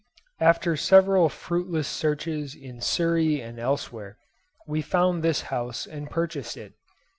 [0.39, 4.17] After several fruitless searches in Surrey and elsewhere,
[4.65, 6.73] we found this house and purchased it.